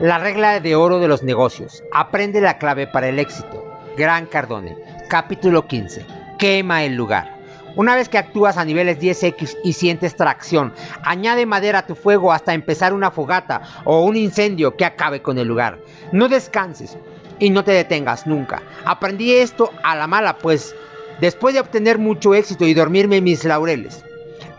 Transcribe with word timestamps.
La 0.00 0.18
regla 0.18 0.60
de 0.60 0.76
oro 0.76 1.00
de 1.00 1.08
los 1.08 1.24
negocios. 1.24 1.82
Aprende 1.92 2.40
la 2.40 2.58
clave 2.58 2.86
para 2.86 3.08
el 3.08 3.18
éxito. 3.18 3.64
Gran 3.96 4.26
Cardone. 4.26 4.76
Capítulo 5.08 5.66
15. 5.66 6.06
Quema 6.38 6.84
el 6.84 6.94
lugar. 6.94 7.36
Una 7.74 7.96
vez 7.96 8.08
que 8.08 8.16
actúas 8.16 8.58
a 8.58 8.64
niveles 8.64 9.00
10x 9.00 9.56
y 9.64 9.72
sientes 9.72 10.14
tracción, 10.14 10.72
añade 11.02 11.46
madera 11.46 11.80
a 11.80 11.86
tu 11.86 11.96
fuego 11.96 12.32
hasta 12.32 12.54
empezar 12.54 12.94
una 12.94 13.10
fogata 13.10 13.62
o 13.82 14.04
un 14.04 14.14
incendio 14.14 14.76
que 14.76 14.84
acabe 14.84 15.20
con 15.20 15.36
el 15.36 15.48
lugar. 15.48 15.80
No 16.12 16.28
descanses 16.28 16.96
y 17.40 17.50
no 17.50 17.64
te 17.64 17.72
detengas 17.72 18.24
nunca. 18.24 18.62
Aprendí 18.84 19.34
esto 19.34 19.72
a 19.82 19.96
la 19.96 20.06
mala, 20.06 20.38
pues 20.38 20.76
después 21.20 21.54
de 21.54 21.60
obtener 21.60 21.98
mucho 21.98 22.34
éxito 22.34 22.64
y 22.66 22.74
dormirme 22.74 23.20
mis 23.20 23.42
laureles. 23.42 24.04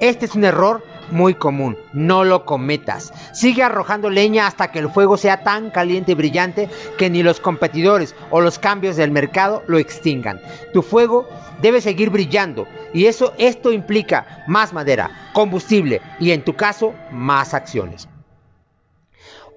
Este 0.02 0.26
es 0.26 0.36
un 0.36 0.44
error 0.44 0.84
muy 1.12 1.36
común, 1.36 1.78
no 1.94 2.23
lo 2.23 2.46
cometas. 2.46 3.14
Sigue 3.34 3.64
arrojando 3.64 4.10
leña 4.10 4.48
hasta 4.48 4.71
que 4.71 4.80
el 4.80 4.89
fuego 4.89 5.18
sea 5.18 5.43
tan 5.43 5.70
caliente 5.70 6.14
y 6.14 6.16
brillante 6.16 6.70
que 6.97 7.10
ni 7.10 7.24
los 7.24 7.39
competidores 7.39 8.16
o 8.32 8.42
los 8.42 8.60
cambios 8.60 8.96
del 8.96 9.11
mercado 9.11 9.64
lo 9.68 9.78
extingan. 9.78 10.42
Tu 10.74 10.82
fuego 10.82 11.28
debe 11.61 11.82
seguir 11.82 12.10
brillando 12.10 12.68
y 12.93 13.06
eso 13.06 13.33
esto 13.38 13.71
implica 13.71 14.43
más 14.47 14.74
madera, 14.74 15.30
combustible 15.33 16.02
y 16.19 16.32
en 16.32 16.43
tu 16.43 16.56
caso 16.56 16.93
más 17.11 17.54
acciones. 17.54 18.07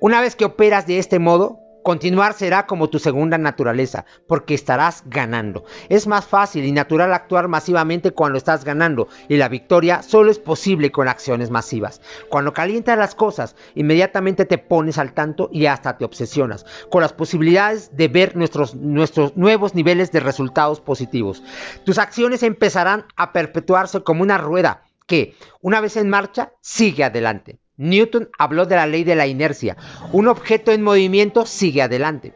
Una 0.01 0.21
vez 0.21 0.35
que 0.35 0.45
operas 0.45 0.87
de 0.87 0.99
este 0.99 1.21
modo, 1.21 1.62
Continuar 1.83 2.35
será 2.35 2.67
como 2.67 2.89
tu 2.89 2.99
segunda 2.99 3.39
naturaleza, 3.39 4.05
porque 4.27 4.55
estarás 4.55 5.03
ganando. 5.07 5.65
Es 5.89 6.07
más 6.07 6.25
fácil 6.27 6.65
y 6.65 6.73
natural 6.73 7.13
actuar 7.13 7.49
masivamente 7.49 8.13
cuando 8.13 8.39
estás 8.39 8.65
ganando, 8.65 9.09
y 9.29 9.37
la 9.37 9.49
victoria 9.49 10.03
solo 10.03 10.31
es 10.31 10.39
posible 10.39 10.93
con 10.93 11.09
acciones 11.09 11.51
masivas. 11.51 12.01
Cuando 12.29 12.53
calientas 12.53 12.99
las 12.99 13.15
cosas, 13.15 13.57
inmediatamente 13.75 14.45
te 14.45 14.59
pones 14.59 14.99
al 14.99 15.13
tanto 15.13 15.49
y 15.53 15.67
hasta 15.67 15.99
te 15.99 16.05
obsesionas 16.05 16.65
con 16.91 17.03
las 17.03 17.13
posibilidades 17.13 17.97
de 17.97 18.09
ver 18.09 18.37
nuestros, 18.37 18.75
nuestros 18.75 19.37
nuevos 19.37 19.75
niveles 19.75 20.13
de 20.13 20.21
resultados 20.21 20.81
positivos. 20.81 21.43
Tus 21.85 21.99
acciones 21.99 22.43
empezarán 22.43 23.07
a 23.17 23.33
perpetuarse 23.33 24.03
como 24.03 24.23
una 24.23 24.39
rueda 24.39 24.85
que, 25.07 25.35
una 25.61 25.81
vez 25.81 25.97
en 25.97 26.09
marcha, 26.09 26.53
sigue 26.61 27.05
adelante. 27.05 27.59
Newton 27.77 28.29
habló 28.39 28.67
de 28.67 28.77
la 28.77 28.87
ley 28.87 29.05
de 29.05 29.17
la 29.17 29.27
inercia. 29.27 29.77
Un 30.13 30.29
objeto 30.29 30.73
en 30.73 30.83
movimiento 30.83 31.47
sigue 31.47 31.83
adelante. 31.83 32.35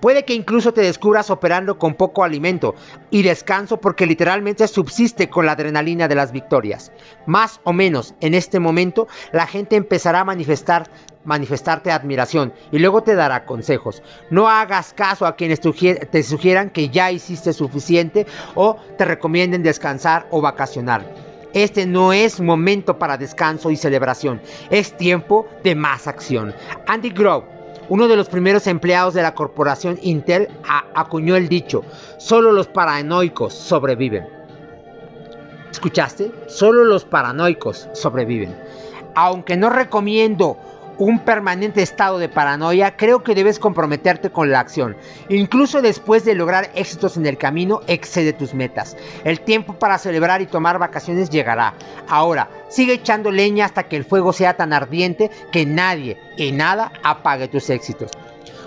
Puede 0.00 0.24
que 0.24 0.34
incluso 0.34 0.72
te 0.72 0.80
descubras 0.80 1.30
operando 1.30 1.78
con 1.78 1.94
poco 1.94 2.24
alimento 2.24 2.74
y 3.10 3.22
descanso 3.22 3.80
porque 3.80 4.06
literalmente 4.06 4.66
subsiste 4.66 5.28
con 5.28 5.46
la 5.46 5.52
adrenalina 5.52 6.08
de 6.08 6.14
las 6.14 6.32
victorias. 6.32 6.92
Más 7.26 7.60
o 7.64 7.72
menos 7.72 8.14
en 8.20 8.34
este 8.34 8.58
momento 8.58 9.06
la 9.32 9.46
gente 9.46 9.76
empezará 9.76 10.20
a 10.20 10.24
manifestar 10.24 10.90
manifestarte 11.24 11.90
admiración 11.90 12.52
y 12.70 12.78
luego 12.78 13.02
te 13.02 13.16
dará 13.16 13.44
consejos. 13.44 14.02
No 14.30 14.48
hagas 14.48 14.92
caso 14.92 15.26
a 15.26 15.34
quienes 15.34 15.60
te 15.60 16.22
sugieran 16.22 16.70
que 16.70 16.88
ya 16.88 17.10
hiciste 17.10 17.52
suficiente 17.52 18.26
o 18.54 18.76
te 18.96 19.04
recomienden 19.04 19.64
descansar 19.64 20.28
o 20.30 20.40
vacacionar. 20.40 21.25
Este 21.56 21.86
no 21.86 22.12
es 22.12 22.38
momento 22.38 22.98
para 22.98 23.16
descanso 23.16 23.70
y 23.70 23.76
celebración, 23.76 24.42
es 24.68 24.94
tiempo 24.94 25.48
de 25.64 25.74
más 25.74 26.06
acción. 26.06 26.54
Andy 26.86 27.08
Grove, 27.08 27.46
uno 27.88 28.08
de 28.08 28.16
los 28.16 28.28
primeros 28.28 28.66
empleados 28.66 29.14
de 29.14 29.22
la 29.22 29.34
corporación 29.34 29.98
Intel, 30.02 30.50
acuñó 30.94 31.34
el 31.34 31.48
dicho, 31.48 31.82
solo 32.18 32.52
los 32.52 32.66
paranoicos 32.66 33.54
sobreviven. 33.54 34.28
¿Escuchaste? 35.70 36.30
Solo 36.46 36.84
los 36.84 37.06
paranoicos 37.06 37.88
sobreviven. 37.94 38.54
Aunque 39.14 39.56
no 39.56 39.70
recomiendo 39.70 40.58
un 40.98 41.20
permanente 41.20 41.82
estado 41.82 42.18
de 42.18 42.28
paranoia, 42.28 42.96
creo 42.96 43.22
que 43.22 43.34
debes 43.34 43.58
comprometerte 43.58 44.30
con 44.30 44.50
la 44.50 44.60
acción. 44.60 44.96
Incluso 45.28 45.82
después 45.82 46.24
de 46.24 46.34
lograr 46.34 46.70
éxitos 46.74 47.16
en 47.16 47.26
el 47.26 47.38
camino, 47.38 47.80
excede 47.86 48.32
tus 48.32 48.54
metas. 48.54 48.96
El 49.24 49.40
tiempo 49.40 49.74
para 49.74 49.98
celebrar 49.98 50.40
y 50.42 50.46
tomar 50.46 50.78
vacaciones 50.78 51.30
llegará. 51.30 51.74
Ahora, 52.08 52.48
sigue 52.68 52.94
echando 52.94 53.30
leña 53.30 53.66
hasta 53.66 53.84
que 53.84 53.96
el 53.96 54.04
fuego 54.04 54.32
sea 54.32 54.54
tan 54.54 54.72
ardiente 54.72 55.30
que 55.52 55.66
nadie 55.66 56.18
y 56.36 56.52
nada 56.52 56.92
apague 57.02 57.48
tus 57.48 57.70
éxitos. 57.70 58.10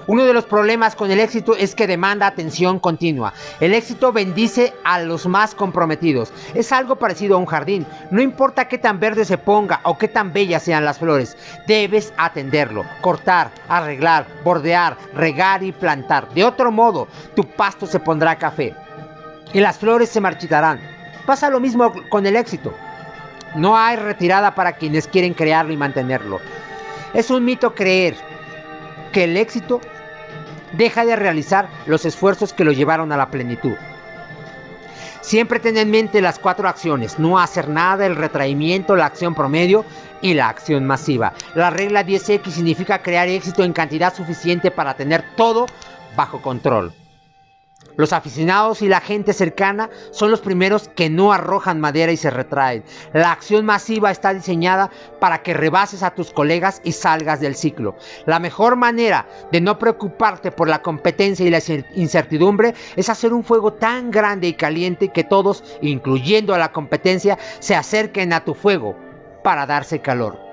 Uno 0.09 0.25
de 0.25 0.33
los 0.33 0.45
problemas 0.45 0.95
con 0.95 1.11
el 1.11 1.19
éxito 1.19 1.55
es 1.55 1.75
que 1.75 1.85
demanda 1.85 2.25
atención 2.25 2.79
continua. 2.79 3.31
El 3.59 3.75
éxito 3.75 4.11
bendice 4.11 4.73
a 4.83 4.97
los 5.01 5.27
más 5.27 5.53
comprometidos. 5.53 6.33
Es 6.55 6.71
algo 6.71 6.95
parecido 6.95 7.35
a 7.35 7.37
un 7.37 7.45
jardín. 7.45 7.85
No 8.09 8.19
importa 8.19 8.67
qué 8.67 8.79
tan 8.79 8.99
verde 8.99 9.23
se 9.23 9.37
ponga 9.37 9.81
o 9.83 9.99
qué 9.99 10.07
tan 10.07 10.33
bellas 10.33 10.63
sean 10.63 10.83
las 10.83 10.97
flores, 10.97 11.37
debes 11.67 12.11
atenderlo, 12.17 12.85
cortar, 13.01 13.51
arreglar, 13.67 14.25
bordear, 14.43 14.97
regar 15.13 15.61
y 15.61 15.71
plantar. 15.71 16.33
De 16.33 16.43
otro 16.43 16.71
modo, 16.71 17.07
tu 17.35 17.43
pasto 17.43 17.85
se 17.85 17.99
pondrá 17.99 18.35
café 18.35 18.73
y 19.53 19.59
las 19.59 19.77
flores 19.77 20.09
se 20.09 20.21
marchitarán. 20.21 20.79
Pasa 21.27 21.51
lo 21.51 21.59
mismo 21.59 21.93
con 22.09 22.25
el 22.25 22.35
éxito. 22.35 22.73
No 23.53 23.77
hay 23.77 23.95
retirada 23.95 24.55
para 24.55 24.71
quienes 24.71 25.07
quieren 25.07 25.35
crearlo 25.35 25.71
y 25.71 25.77
mantenerlo. 25.77 26.39
Es 27.13 27.29
un 27.29 27.45
mito 27.45 27.75
creer 27.75 28.15
que 29.11 29.25
el 29.25 29.37
éxito 29.37 29.81
deja 30.73 31.05
de 31.05 31.15
realizar 31.15 31.69
los 31.85 32.05
esfuerzos 32.05 32.53
que 32.53 32.63
lo 32.63 32.71
llevaron 32.71 33.11
a 33.11 33.17
la 33.17 33.29
plenitud. 33.29 33.75
Siempre 35.21 35.59
ten 35.59 35.77
en 35.77 35.91
mente 35.91 36.21
las 36.21 36.39
cuatro 36.39 36.67
acciones, 36.67 37.19
no 37.19 37.39
hacer 37.39 37.69
nada, 37.69 38.05
el 38.05 38.15
retraimiento, 38.15 38.95
la 38.95 39.05
acción 39.05 39.35
promedio 39.35 39.85
y 40.21 40.33
la 40.33 40.49
acción 40.49 40.85
masiva. 40.85 41.33
La 41.55 41.69
regla 41.69 42.05
10X 42.05 42.49
significa 42.49 43.01
crear 43.01 43.27
éxito 43.27 43.63
en 43.63 43.73
cantidad 43.73 44.13
suficiente 44.13 44.71
para 44.71 44.95
tener 44.95 45.23
todo 45.35 45.67
bajo 46.15 46.41
control. 46.41 46.93
Los 47.99 48.13
aficionados 48.13 48.81
y 48.81 48.87
la 48.87 49.01
gente 49.01 49.33
cercana 49.33 49.89
son 50.11 50.31
los 50.31 50.39
primeros 50.39 50.87
que 50.87 51.09
no 51.09 51.33
arrojan 51.33 51.81
madera 51.81 52.13
y 52.13 52.17
se 52.17 52.29
retraen. 52.29 52.85
La 53.11 53.33
acción 53.33 53.65
masiva 53.65 54.09
está 54.09 54.33
diseñada 54.33 54.89
para 55.19 55.43
que 55.43 55.53
rebases 55.53 56.01
a 56.01 56.11
tus 56.11 56.31
colegas 56.31 56.81
y 56.85 56.93
salgas 56.93 57.41
del 57.41 57.55
ciclo. 57.55 57.97
La 58.25 58.39
mejor 58.39 58.77
manera 58.77 59.27
de 59.51 59.59
no 59.59 59.77
preocuparte 59.77 60.49
por 60.49 60.69
la 60.69 60.81
competencia 60.81 61.45
y 61.45 61.49
la 61.49 61.61
incertidumbre 61.93 62.73
es 62.95 63.09
hacer 63.09 63.33
un 63.33 63.43
fuego 63.43 63.73
tan 63.73 64.11
grande 64.11 64.47
y 64.47 64.53
caliente 64.53 65.09
que 65.09 65.25
todos, 65.25 65.63
incluyendo 65.81 66.55
a 66.55 66.57
la 66.57 66.71
competencia, 66.71 67.37
se 67.59 67.75
acerquen 67.75 68.31
a 68.31 68.45
tu 68.45 68.53
fuego 68.53 68.95
para 69.43 69.65
darse 69.65 69.99
calor. 69.99 70.48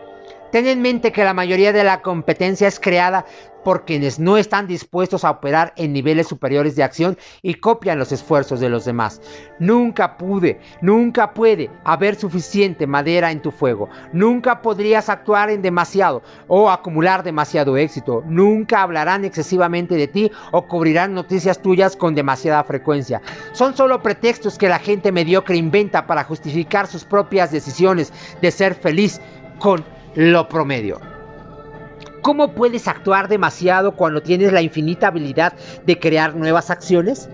Ten 0.56 0.66
en 0.68 0.80
mente 0.80 1.12
que 1.12 1.22
la 1.22 1.34
mayoría 1.34 1.70
de 1.74 1.84
la 1.84 2.00
competencia 2.00 2.66
es 2.66 2.80
creada 2.80 3.26
por 3.62 3.84
quienes 3.84 4.18
no 4.18 4.38
están 4.38 4.66
dispuestos 4.66 5.22
a 5.22 5.30
operar 5.30 5.74
en 5.76 5.92
niveles 5.92 6.28
superiores 6.28 6.74
de 6.74 6.82
acción 6.82 7.18
y 7.42 7.56
copian 7.56 7.98
los 7.98 8.10
esfuerzos 8.10 8.58
de 8.58 8.70
los 8.70 8.86
demás. 8.86 9.20
Nunca 9.58 10.16
pude, 10.16 10.58
nunca 10.80 11.34
puede 11.34 11.68
haber 11.84 12.14
suficiente 12.14 12.86
madera 12.86 13.32
en 13.32 13.42
tu 13.42 13.50
fuego. 13.50 13.90
Nunca 14.14 14.62
podrías 14.62 15.10
actuar 15.10 15.50
en 15.50 15.60
demasiado 15.60 16.22
o 16.48 16.70
acumular 16.70 17.22
demasiado 17.22 17.76
éxito. 17.76 18.24
Nunca 18.26 18.80
hablarán 18.80 19.26
excesivamente 19.26 19.94
de 19.94 20.08
ti 20.08 20.32
o 20.52 20.66
cubrirán 20.66 21.12
noticias 21.12 21.60
tuyas 21.60 21.96
con 21.96 22.14
demasiada 22.14 22.64
frecuencia. 22.64 23.20
Son 23.52 23.76
solo 23.76 24.00
pretextos 24.00 24.56
que 24.56 24.70
la 24.70 24.78
gente 24.78 25.12
mediocre 25.12 25.54
inventa 25.54 26.06
para 26.06 26.24
justificar 26.24 26.86
sus 26.86 27.04
propias 27.04 27.52
decisiones 27.52 28.10
de 28.40 28.50
ser 28.50 28.74
feliz 28.74 29.20
con 29.58 29.84
lo 30.16 30.48
promedio. 30.48 31.00
¿Cómo 32.22 32.54
puedes 32.54 32.88
actuar 32.88 33.28
demasiado 33.28 33.92
cuando 33.92 34.20
tienes 34.20 34.52
la 34.52 34.62
infinita 34.62 35.08
habilidad 35.08 35.52
de 35.84 36.00
crear 36.00 36.34
nuevas 36.34 36.70
acciones? 36.70 37.28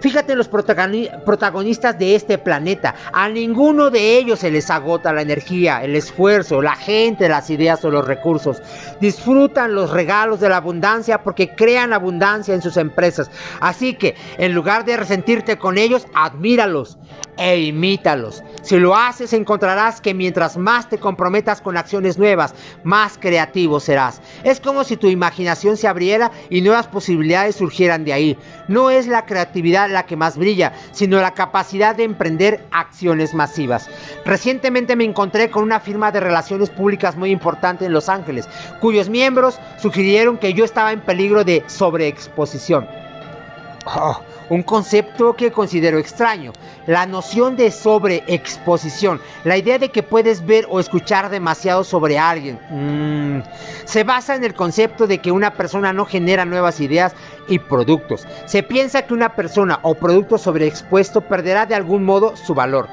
Fíjate 0.00 0.32
en 0.32 0.38
los 0.38 0.48
protagonistas 0.48 1.98
de 1.98 2.14
este 2.14 2.38
planeta. 2.38 2.94
A 3.12 3.28
ninguno 3.28 3.90
de 3.90 4.18
ellos 4.18 4.38
se 4.38 4.50
les 4.50 4.70
agota 4.70 5.12
la 5.12 5.22
energía, 5.22 5.82
el 5.82 5.96
esfuerzo, 5.96 6.62
la 6.62 6.76
gente, 6.76 7.28
las 7.28 7.50
ideas 7.50 7.84
o 7.84 7.90
los 7.90 8.06
recursos. 8.06 8.62
Disfrutan 9.00 9.74
los 9.74 9.90
regalos 9.90 10.38
de 10.38 10.48
la 10.48 10.58
abundancia 10.58 11.22
porque 11.22 11.54
crean 11.54 11.92
abundancia 11.92 12.54
en 12.54 12.62
sus 12.62 12.76
empresas. 12.76 13.30
Así 13.60 13.94
que, 13.94 14.14
en 14.38 14.54
lugar 14.54 14.84
de 14.84 14.96
resentirte 14.96 15.58
con 15.58 15.76
ellos, 15.76 16.06
admíralos 16.14 16.98
e 17.38 17.60
imítalos. 17.60 18.42
Si 18.62 18.78
lo 18.78 18.96
haces, 18.96 19.32
encontrarás 19.32 20.00
que 20.00 20.14
mientras 20.14 20.56
más 20.56 20.88
te 20.88 20.98
comprometas 20.98 21.60
con 21.60 21.76
acciones 21.76 22.18
nuevas, 22.18 22.54
más 22.82 23.16
creativo 23.18 23.78
serás. 23.80 24.20
Es 24.42 24.60
como 24.60 24.82
si 24.84 24.96
tu 24.96 25.06
imaginación 25.06 25.76
se 25.76 25.86
abriera 25.86 26.32
y 26.50 26.62
nuevas 26.62 26.88
posibilidades 26.88 27.56
surgieran 27.56 28.04
de 28.04 28.12
ahí. 28.12 28.38
No 28.68 28.90
es 28.90 29.06
la 29.06 29.24
creatividad 29.24 29.88
la 29.90 30.06
que 30.06 30.16
más 30.16 30.36
brilla, 30.36 30.72
sino 30.92 31.20
la 31.20 31.34
capacidad 31.34 31.94
de 31.94 32.04
emprender 32.04 32.66
acciones 32.72 33.34
masivas. 33.34 33.88
Recientemente 34.24 34.96
me 34.96 35.04
encontré 35.04 35.50
con 35.50 35.62
una 35.62 35.80
firma 35.80 36.10
de 36.10 36.20
relaciones 36.20 36.70
públicas 36.70 37.16
muy 37.16 37.30
importante 37.30 37.84
en 37.84 37.92
Los 37.92 38.08
Ángeles, 38.08 38.48
cuyos 38.80 39.08
miembros 39.08 39.60
sugirieron 39.78 40.38
que 40.38 40.54
yo 40.54 40.64
estaba 40.64 40.92
en 40.92 41.00
peligro 41.00 41.44
de 41.44 41.62
sobreexposición. 41.66 42.88
Oh, 43.86 44.20
un 44.48 44.62
concepto 44.62 45.34
que 45.34 45.50
considero 45.50 45.98
extraño. 45.98 46.52
La 46.86 47.06
noción 47.06 47.56
de 47.56 47.70
sobreexposición, 47.70 49.20
la 49.44 49.56
idea 49.56 49.78
de 49.78 49.90
que 49.90 50.02
puedes 50.02 50.44
ver 50.44 50.66
o 50.68 50.80
escuchar 50.80 51.30
demasiado 51.30 51.84
sobre 51.84 52.18
alguien, 52.18 52.58
mmm, 52.70 53.40
se 53.84 54.04
basa 54.04 54.34
en 54.34 54.44
el 54.44 54.54
concepto 54.54 55.06
de 55.06 55.18
que 55.18 55.32
una 55.32 55.52
persona 55.54 55.92
no 55.92 56.04
genera 56.04 56.44
nuevas 56.44 56.80
ideas 56.80 57.14
y 57.48 57.58
productos. 57.58 58.26
Se 58.46 58.62
piensa 58.62 59.02
que 59.02 59.14
una 59.14 59.34
persona 59.34 59.78
o 59.82 59.94
producto 59.94 60.38
sobreexpuesto 60.38 61.22
perderá 61.22 61.66
de 61.66 61.74
algún 61.74 62.04
modo 62.04 62.36
su 62.36 62.54
valor. 62.54 62.88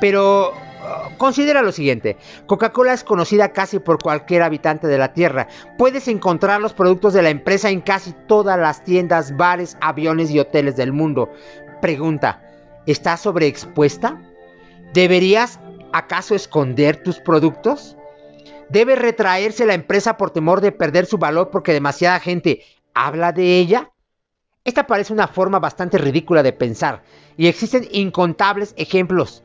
Pero 0.00 0.54
considera 1.18 1.62
lo 1.62 1.72
siguiente, 1.72 2.16
Coca-Cola 2.46 2.92
es 2.92 3.04
conocida 3.04 3.52
casi 3.52 3.78
por 3.78 4.02
cualquier 4.02 4.42
habitante 4.42 4.86
de 4.86 4.98
la 4.98 5.12
Tierra. 5.12 5.48
Puedes 5.78 6.08
encontrar 6.08 6.60
los 6.60 6.72
productos 6.72 7.12
de 7.12 7.22
la 7.22 7.30
empresa 7.30 7.70
en 7.70 7.80
casi 7.80 8.12
todas 8.26 8.58
las 8.58 8.84
tiendas, 8.84 9.36
bares, 9.36 9.76
aviones 9.80 10.30
y 10.30 10.38
hoteles 10.38 10.76
del 10.76 10.92
mundo. 10.92 11.30
Pregunta, 11.80 12.42
¿estás 12.86 13.20
sobreexpuesta? 13.20 14.20
¿Deberías 14.92 15.60
acaso 15.92 16.34
esconder 16.34 17.02
tus 17.02 17.20
productos? 17.20 17.96
¿Debe 18.68 18.94
retraerse 18.96 19.66
la 19.66 19.74
empresa 19.74 20.16
por 20.16 20.30
temor 20.30 20.60
de 20.60 20.72
perder 20.72 21.06
su 21.06 21.18
valor 21.18 21.50
porque 21.50 21.72
demasiada 21.72 22.20
gente 22.20 22.62
habla 22.94 23.32
de 23.32 23.58
ella? 23.58 23.89
Esta 24.70 24.86
parece 24.86 25.12
una 25.12 25.26
forma 25.26 25.58
bastante 25.58 25.98
ridícula 25.98 26.44
de 26.44 26.52
pensar 26.52 27.02
y 27.36 27.48
existen 27.48 27.88
incontables 27.90 28.72
ejemplos, 28.76 29.42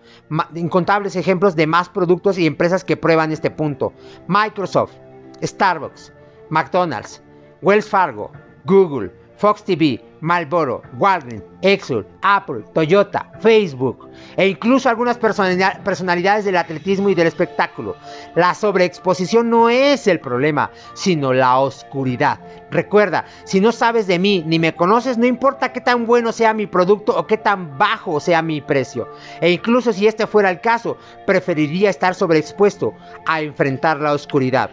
incontables 0.54 1.16
ejemplos 1.16 1.56
de 1.56 1.66
más 1.66 1.90
productos 1.90 2.38
y 2.38 2.46
empresas 2.46 2.84
que 2.84 2.96
prueban 2.96 3.32
este 3.32 3.50
punto. 3.50 3.92
Microsoft, 4.28 4.94
Starbucks, 5.42 6.14
McDonald's, 6.52 7.24
Wells 7.64 7.90
Fargo, 7.90 8.32
Google, 8.66 9.12
Fox 9.38 9.64
TV, 9.64 10.00
Marlboro, 10.26 10.82
Walgreens, 10.98 11.44
Exxon, 11.62 12.06
Apple, 12.24 12.64
Toyota, 12.74 13.32
Facebook 13.40 14.10
e 14.36 14.48
incluso 14.48 14.90
algunas 14.90 15.18
personalidades 15.18 16.46
del 16.46 16.58
atletismo 16.58 17.10
y 17.10 17.16
del 17.16 17.28
espectáculo. 17.28 17.96
La 18.34 18.56
sobreexposición 18.56 19.52
no 19.52 19.70
es 19.70 20.08
el 20.08 20.20
problema, 20.20 20.72
sino 20.96 21.32
la 21.32 21.60
oscuridad. 21.60 22.40
Recuerda, 22.72 23.26
si 23.44 23.62
no 23.62 23.72
sabes 23.72 24.08
de 24.08 24.18
mí 24.18 24.44
ni 24.48 24.58
me 24.58 24.76
conoces, 24.76 25.20
no 25.20 25.28
importa 25.28 25.72
qué 25.72 25.80
tan 25.80 26.08
bueno 26.08 26.32
sea 26.32 26.56
mi 26.56 26.66
producto 26.66 27.16
o 27.16 27.28
qué 27.28 27.38
tan 27.38 27.78
bajo 27.78 28.20
sea 28.20 28.42
mi 28.42 28.62
precio. 28.62 29.08
E 29.42 29.52
incluso 29.52 29.94
si 29.94 30.08
este 30.08 30.26
fuera 30.26 30.50
el 30.50 30.60
caso, 30.60 30.98
preferiría 31.28 31.92
estar 31.92 32.16
sobreexpuesto 32.16 32.94
a 33.28 33.42
enfrentar 33.42 34.00
la 34.00 34.14
oscuridad. 34.14 34.72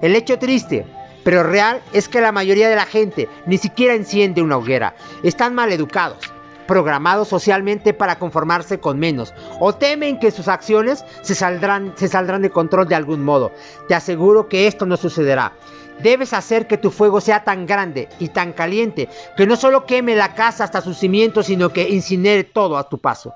El 0.00 0.16
hecho 0.16 0.38
triste 0.38 0.86
pero 1.24 1.42
real 1.42 1.80
es 1.92 2.08
que 2.08 2.20
la 2.20 2.32
mayoría 2.32 2.68
de 2.68 2.76
la 2.76 2.86
gente 2.86 3.28
ni 3.46 3.58
siquiera 3.58 3.94
enciende 3.94 4.42
una 4.42 4.58
hoguera. 4.58 4.94
Están 5.22 5.54
mal 5.54 5.72
educados, 5.72 6.18
programados 6.66 7.28
socialmente 7.28 7.94
para 7.94 8.18
conformarse 8.18 8.78
con 8.78 8.98
menos, 8.98 9.34
o 9.58 9.74
temen 9.74 10.18
que 10.18 10.30
sus 10.30 10.48
acciones 10.48 11.04
se 11.22 11.34
saldrán, 11.34 11.94
se 11.96 12.08
saldrán 12.08 12.42
de 12.42 12.50
control 12.50 12.86
de 12.86 12.94
algún 12.94 13.24
modo. 13.24 13.52
Te 13.88 13.94
aseguro 13.94 14.48
que 14.48 14.66
esto 14.66 14.86
no 14.86 14.96
sucederá. 14.96 15.52
Debes 16.00 16.32
hacer 16.32 16.66
que 16.66 16.76
tu 16.76 16.90
fuego 16.90 17.20
sea 17.20 17.44
tan 17.44 17.66
grande 17.66 18.08
y 18.18 18.28
tan 18.28 18.52
caliente 18.52 19.08
que 19.36 19.46
no 19.46 19.56
solo 19.56 19.86
queme 19.86 20.16
la 20.16 20.34
casa 20.34 20.64
hasta 20.64 20.80
sus 20.80 20.98
cimientos, 20.98 21.46
sino 21.46 21.70
que 21.70 21.88
incinere 21.88 22.44
todo 22.44 22.76
a 22.76 22.88
tu 22.88 22.98
paso. 22.98 23.32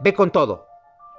Ve 0.00 0.12
con 0.12 0.30
todo 0.30 0.66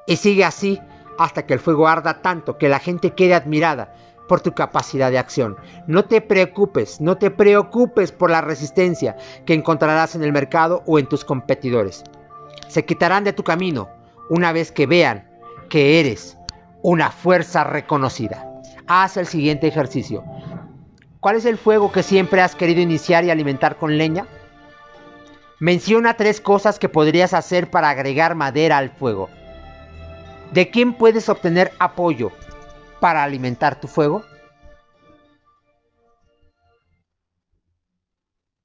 y 0.06 0.18
sigue 0.18 0.44
así 0.44 0.80
hasta 1.18 1.46
que 1.46 1.54
el 1.54 1.60
fuego 1.60 1.88
arda 1.88 2.22
tanto 2.22 2.58
que 2.58 2.68
la 2.68 2.80
gente 2.80 3.12
quede 3.12 3.34
admirada 3.34 3.94
por 4.32 4.40
tu 4.40 4.54
capacidad 4.54 5.12
de 5.12 5.18
acción. 5.18 5.58
No 5.88 6.06
te 6.06 6.22
preocupes, 6.22 7.02
no 7.02 7.18
te 7.18 7.32
preocupes 7.32 8.14
por 8.14 8.32
la 8.32 8.40
resistencia 8.40 9.18
que 9.46 9.54
encontrarás 9.54 10.16
en 10.16 10.24
el 10.24 10.32
mercado 10.32 10.84
o 10.86 10.98
en 11.00 11.06
tus 11.06 11.26
competidores. 11.26 12.06
Se 12.70 12.86
quitarán 12.86 13.26
de 13.26 13.34
tu 13.34 13.44
camino 13.44 13.90
una 14.30 14.54
vez 14.54 14.72
que 14.72 14.88
vean 14.88 15.30
que 15.70 16.00
eres 16.00 16.38
una 16.82 17.12
fuerza 17.12 17.66
reconocida. 17.66 18.50
Haz 18.88 19.18
el 19.18 19.28
siguiente 19.28 19.68
ejercicio. 19.68 20.24
¿Cuál 21.20 21.36
es 21.36 21.44
el 21.44 21.58
fuego 21.58 21.92
que 21.92 22.02
siempre 22.02 22.40
has 22.40 22.56
querido 22.56 22.80
iniciar 22.80 23.26
y 23.26 23.32
alimentar 23.32 23.76
con 23.76 23.98
leña? 23.98 24.28
Menciona 25.60 26.14
tres 26.14 26.40
cosas 26.40 26.80
que 26.80 26.88
podrías 26.88 27.34
hacer 27.34 27.70
para 27.70 27.90
agregar 27.90 28.36
madera 28.36 28.78
al 28.78 28.92
fuego. 28.92 29.28
¿De 30.54 30.70
quién 30.70 30.94
puedes 30.94 31.28
obtener 31.28 31.74
apoyo 31.80 32.32
para 33.02 33.24
alimentar 33.24 33.82
tu 33.82 33.90
fuego? 33.90 34.24